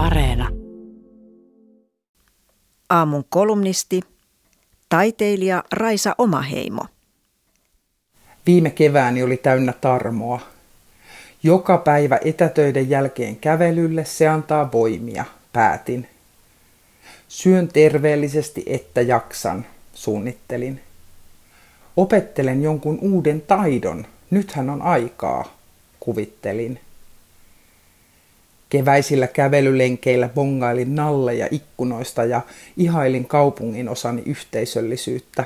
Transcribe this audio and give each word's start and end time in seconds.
Areena. 0.00 0.48
Aamun 2.90 3.24
kolumnisti, 3.28 4.00
taiteilija 4.88 5.64
Raisa 5.72 6.14
Omaheimo. 6.18 6.82
Viime 8.46 8.70
kevääni 8.70 9.22
oli 9.22 9.36
täynnä 9.36 9.72
tarmoa. 9.72 10.40
Joka 11.42 11.78
päivä 11.78 12.18
etätöiden 12.24 12.90
jälkeen 12.90 13.36
kävelylle 13.36 14.04
se 14.04 14.28
antaa 14.28 14.72
voimia, 14.72 15.24
päätin. 15.52 16.08
Syön 17.28 17.68
terveellisesti, 17.68 18.62
että 18.66 19.00
jaksan, 19.00 19.66
suunnittelin. 19.94 20.80
Opettelen 21.96 22.62
jonkun 22.62 22.98
uuden 23.02 23.40
taidon, 23.40 24.06
nythän 24.30 24.70
on 24.70 24.82
aikaa, 24.82 25.56
kuvittelin. 26.00 26.80
Keväisillä 28.70 29.26
kävelylenkeillä 29.26 30.28
bongailin 30.28 30.94
nalleja 30.94 31.48
ikkunoista 31.50 32.24
ja 32.24 32.40
ihailin 32.76 33.26
kaupungin 33.26 33.88
osani 33.88 34.22
yhteisöllisyyttä. 34.26 35.44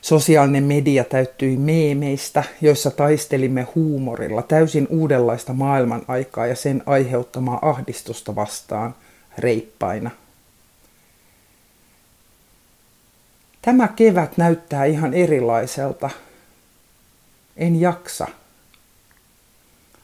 Sosiaalinen 0.00 0.64
media 0.64 1.04
täyttyi 1.04 1.56
meemeistä, 1.56 2.44
joissa 2.60 2.90
taistelimme 2.90 3.66
huumorilla 3.74 4.42
täysin 4.42 4.86
uudenlaista 4.90 5.52
maailman 5.52 6.02
aikaa 6.08 6.46
ja 6.46 6.56
sen 6.56 6.82
aiheuttamaa 6.86 7.58
ahdistusta 7.62 8.34
vastaan 8.34 8.94
reippaina. 9.38 10.10
Tämä 13.62 13.88
kevät 13.88 14.36
näyttää 14.36 14.84
ihan 14.84 15.14
erilaiselta. 15.14 16.10
En 17.56 17.80
jaksa. 17.80 18.26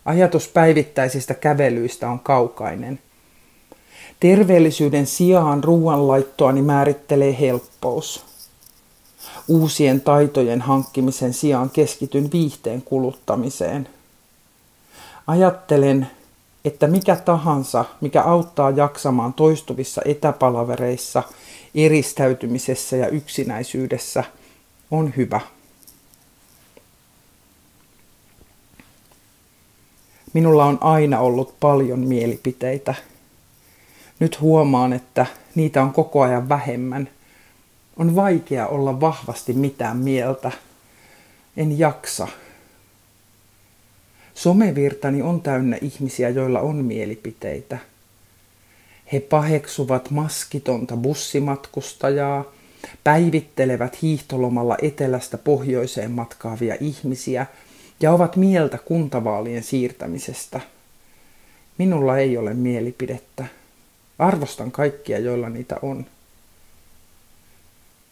Ajatus 0.04 0.48
päivittäisistä 0.48 1.34
kävelyistä 1.34 2.08
on 2.08 2.20
kaukainen. 2.20 2.98
Terveellisyyden 4.20 5.06
sijaan 5.06 5.64
ruoanlaittoani 5.64 6.62
määrittelee 6.62 7.36
helppous. 7.40 8.24
Uusien 9.48 10.00
taitojen 10.00 10.60
hankkimisen 10.60 11.32
sijaan 11.34 11.70
keskityn 11.70 12.32
viihteen 12.32 12.82
kuluttamiseen. 12.82 13.88
Ajattelen, 15.26 16.06
että 16.64 16.86
mikä 16.86 17.16
tahansa, 17.16 17.84
mikä 18.00 18.22
auttaa 18.22 18.70
jaksamaan 18.70 19.32
toistuvissa 19.32 20.02
etäpalavereissa, 20.04 21.22
eristäytymisessä 21.74 22.96
ja 22.96 23.08
yksinäisyydessä, 23.08 24.24
on 24.90 25.12
hyvä. 25.16 25.40
Minulla 30.32 30.64
on 30.64 30.78
aina 30.80 31.20
ollut 31.20 31.54
paljon 31.60 31.98
mielipiteitä. 31.98 32.94
Nyt 34.20 34.40
huomaan, 34.40 34.92
että 34.92 35.26
niitä 35.54 35.82
on 35.82 35.92
koko 35.92 36.22
ajan 36.22 36.48
vähemmän. 36.48 37.08
On 37.96 38.16
vaikea 38.16 38.66
olla 38.66 39.00
vahvasti 39.00 39.52
mitään 39.52 39.96
mieltä. 39.96 40.52
En 41.56 41.78
jaksa. 41.78 42.28
Somevirtani 44.34 45.22
on 45.22 45.42
täynnä 45.42 45.78
ihmisiä, 45.80 46.28
joilla 46.28 46.60
on 46.60 46.76
mielipiteitä. 46.76 47.78
He 49.12 49.20
paheksuvat 49.20 50.10
maskitonta 50.10 50.96
bussimatkustajaa, 50.96 52.44
päivittelevät 53.04 54.02
hiihtolomalla 54.02 54.76
etelästä 54.82 55.38
pohjoiseen 55.38 56.10
matkaavia 56.10 56.76
ihmisiä– 56.80 57.46
ja 58.02 58.12
ovat 58.12 58.36
mieltä 58.36 58.78
kuntavaalien 58.78 59.62
siirtämisestä. 59.62 60.60
Minulla 61.78 62.18
ei 62.18 62.36
ole 62.36 62.54
mielipidettä. 62.54 63.44
Arvostan 64.18 64.70
kaikkia, 64.70 65.18
joilla 65.18 65.48
niitä 65.48 65.76
on. 65.82 66.06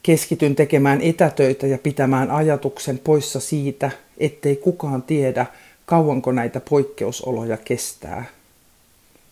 Keskityn 0.03 0.55
tekemään 0.55 1.01
etätöitä 1.01 1.67
ja 1.67 1.79
pitämään 1.79 2.31
ajatuksen 2.31 2.99
poissa 2.99 3.41
siitä, 3.41 3.91
ettei 4.19 4.57
kukaan 4.57 5.03
tiedä, 5.03 5.47
kauanko 5.87 6.33
näitä 6.33 6.61
poikkeusoloja 6.61 7.57
kestää. 7.57 8.25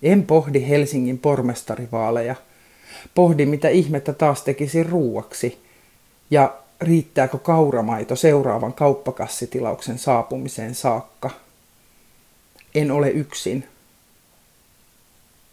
En 0.03 0.23
pohdi 0.23 0.69
Helsingin 0.69 1.19
pormestarivaaleja. 1.19 2.35
Pohdi, 3.15 3.47
mitä 3.47 3.69
ihmettä 3.69 4.13
taas 4.13 4.43
tekisi 4.43 4.83
ruuaksi. 4.83 5.59
Ja 6.31 6.55
riittääkö 6.81 7.39
kauramaito 7.39 8.17
seuraavan 8.17 8.73
kauppakassitilauksen 8.73 9.99
saapumiseen 9.99 10.75
saakka. 10.75 11.31
En 12.75 12.91
ole 12.91 13.11
yksin. 13.11 13.65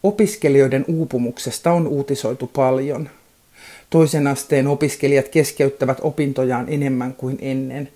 Opiskelijoiden 0.02 0.84
uupumuksesta 0.88 1.72
on 1.72 1.86
uutisoitu 1.86 2.46
paljon. 2.46 3.10
Toisen 3.90 4.26
asteen 4.26 4.66
opiskelijat 4.66 5.28
keskeyttävät 5.28 5.98
opintojaan 6.00 6.68
enemmän 6.68 7.14
kuin 7.14 7.38
ennen. 7.40 7.88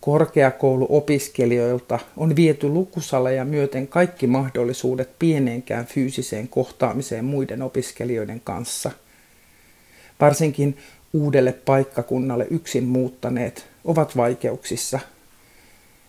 Korkeakouluopiskelijoilta 0.00 1.98
on 2.16 2.36
viety 2.36 2.68
lukusaleja 2.68 3.44
myöten 3.44 3.88
kaikki 3.88 4.26
mahdollisuudet 4.26 5.10
pieneenkään 5.18 5.86
fyysiseen 5.86 6.48
kohtaamiseen 6.48 7.24
muiden 7.24 7.62
opiskelijoiden 7.62 8.40
kanssa. 8.44 8.90
Varsinkin 10.20 10.76
uudelle 11.12 11.52
paikkakunnalle 11.52 12.46
yksin 12.50 12.84
muuttaneet 12.84 13.66
ovat 13.84 14.16
vaikeuksissa. 14.16 15.00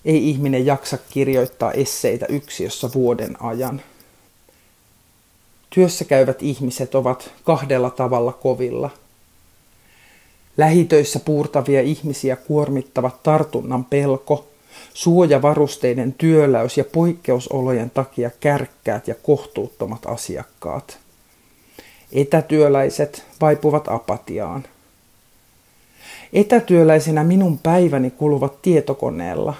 Ei 0.05 0.29
ihminen 0.29 0.65
jaksa 0.65 0.97
kirjoittaa 1.09 1.71
esseitä 1.71 2.25
yksiössä 2.25 2.89
vuoden 2.95 3.41
ajan. 3.41 3.81
Työssä 5.69 6.05
käyvät 6.05 6.43
ihmiset 6.43 6.95
ovat 6.95 7.31
kahdella 7.43 7.89
tavalla 7.89 8.33
kovilla. 8.33 8.89
Lähitöissä 10.57 11.19
puurtavia 11.19 11.81
ihmisiä 11.81 12.35
kuormittavat 12.35 13.23
tartunnan 13.23 13.85
pelko, 13.85 14.47
suojavarusteiden 14.93 16.13
työläys 16.13 16.77
ja 16.77 16.83
poikkeusolojen 16.83 17.89
takia 17.89 18.31
kärkkäät 18.39 19.07
ja 19.07 19.15
kohtuuttomat 19.15 20.05
asiakkaat. 20.05 20.97
Etätyöläiset 22.11 23.25
vaipuvat 23.41 23.87
apatiaan. 23.87 24.63
Etätyöläisenä 26.33 27.23
minun 27.23 27.57
päiväni 27.57 28.11
kuluvat 28.11 28.61
tietokoneella 28.61 29.53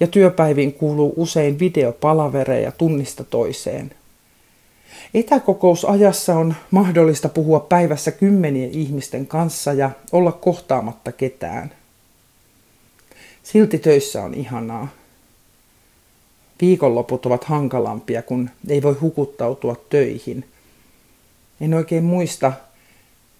ja 0.00 0.06
työpäiviin 0.06 0.72
kuuluu 0.72 1.14
usein 1.16 1.58
videopalavereja 1.58 2.72
tunnista 2.72 3.24
toiseen. 3.24 3.90
Etäkokousajassa 5.14 6.34
on 6.34 6.54
mahdollista 6.70 7.28
puhua 7.28 7.60
päivässä 7.60 8.10
kymmenien 8.10 8.70
ihmisten 8.70 9.26
kanssa 9.26 9.72
ja 9.72 9.90
olla 10.12 10.32
kohtaamatta 10.32 11.12
ketään. 11.12 11.72
Silti 13.42 13.78
töissä 13.78 14.22
on 14.22 14.34
ihanaa. 14.34 14.88
Viikonloput 16.60 17.26
ovat 17.26 17.44
hankalampia, 17.44 18.22
kun 18.22 18.50
ei 18.68 18.82
voi 18.82 18.94
hukuttautua 18.94 19.76
töihin. 19.90 20.44
En 21.60 21.74
oikein 21.74 22.04
muista, 22.04 22.52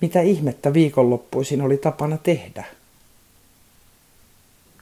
mitä 0.01 0.21
ihmettä 0.21 0.73
viikonloppuisin 0.73 1.63
oli 1.63 1.77
tapana 1.77 2.19
tehdä. 2.19 2.65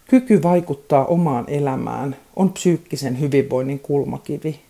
Kyky 0.09 0.43
vaikuttaa 0.43 1.04
omaan 1.04 1.44
elämään 1.49 2.16
on 2.37 2.53
psyykkisen 2.53 3.21
hyvinvoinnin 3.21 3.81
kulmakivi. 3.81 4.60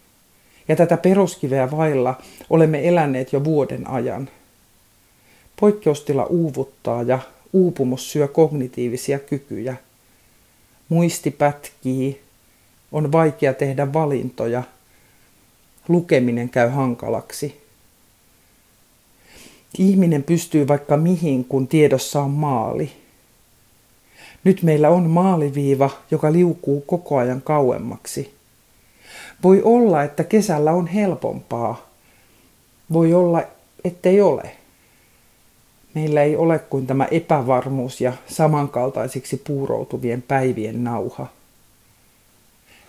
Ja 0.69 0.77
tätä 0.77 0.97
peruskiveä 0.97 1.71
vailla 1.71 2.15
olemme 2.51 2.89
eläneet 2.89 3.33
jo 3.33 3.45
vuoden 3.45 3.91
ajan. 3.91 4.29
Poikkeustila 5.61 6.25
uuvuttaa 6.25 7.03
ja 7.03 7.19
uupumus 7.53 8.13
syö 8.13 8.29
kognitiivisia 8.29 9.19
kykyjä. 9.19 9.77
Muisti 10.89 11.31
pätkii, 11.31 12.21
on 12.93 13.13
vaikea 13.13 13.55
tehdä 13.55 13.93
valintoja, 13.93 14.63
lukeminen 15.89 16.49
käy 16.49 16.69
hankalaksi. 16.69 17.66
Ihminen 19.79 20.23
pystyy 20.23 20.69
vaikka 20.69 20.97
mihin, 20.97 21.45
kun 21.45 21.69
tiedossa 21.69 22.23
on 22.23 22.31
maali. 22.31 22.93
Nyt 24.45 24.63
meillä 24.63 24.89
on 24.89 25.11
maaliviiva, 25.11 25.91
joka 26.11 26.33
liukuu 26.33 26.81
koko 26.81 27.17
ajan 27.17 27.43
kauemmaksi. 27.43 28.35
Voi 29.43 29.63
olla, 29.63 30.03
että 30.03 30.25
kesällä 30.25 30.73
on 30.73 30.87
helpompaa. 30.87 31.91
Voi 32.93 33.15
olla, 33.15 33.43
ettei 33.85 34.21
ole. 34.21 34.51
Meillä 35.95 36.23
ei 36.23 36.37
ole 36.37 36.59
kuin 36.59 36.87
tämä 36.87 37.05
epävarmuus 37.05 38.01
ja 38.01 38.13
samankaltaisiksi 38.27 39.43
puuroutuvien 39.47 40.23
päivien 40.23 40.85
nauha. 40.85 41.27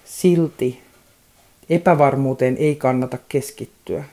Silti 0.06 0.82
epävarmuuteen 1.70 2.58
ei 2.58 2.76
kannata 2.76 3.18
keskittyä. 3.30 4.04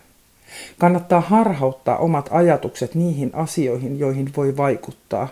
Kannattaa 0.78 1.20
harhauttaa 1.20 1.96
omat 1.96 2.28
ajatukset 2.32 2.94
niihin 2.94 3.30
asioihin, 3.32 3.98
joihin 3.98 4.32
voi 4.36 4.56
vaikuttaa, 4.56 5.28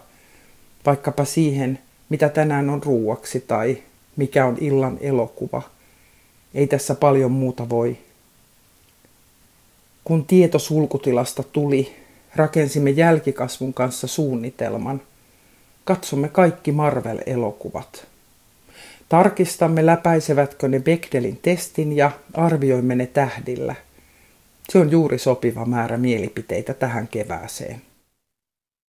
vaikkapa 0.87 1.25
siihen, 1.25 1.79
mitä 2.09 2.29
tänään 2.29 2.71
on 2.71 2.83
ruuaksi 2.83 3.41
tai 3.41 3.79
mikä 4.17 4.47
on 4.47 4.57
illan 4.61 4.99
elokuva. 5.01 5.63
Ei 6.55 6.67
tässä 6.67 6.95
paljon 6.95 7.33
muuta 7.33 7.69
voi. 7.69 7.97
Kun 10.05 10.25
tieto 10.25 10.59
sulkutilasta 10.59 11.43
tuli, 11.43 11.97
rakensimme 12.37 12.91
jälkikasvun 12.91 13.75
kanssa 13.75 14.07
suunnitelman. 14.07 15.01
Katsomme 15.85 16.29
kaikki 16.29 16.73
Marvel-elokuvat. 16.73 18.07
Tarkistamme 19.09 19.87
läpäisevätkö 19.87 20.69
ne 20.69 20.81
Bechdelin 20.81 21.39
testin 21.43 21.97
ja 21.97 22.11
arvioimme 22.35 22.95
ne 22.95 23.07
tähdillä. 23.07 23.75
Se 24.73 24.79
on 24.79 24.91
juuri 24.91 25.19
sopiva 25.19 25.65
määrä 25.65 25.97
mielipiteitä 25.97 26.75
tähän 26.75 27.09
kevääseen. 27.09 27.83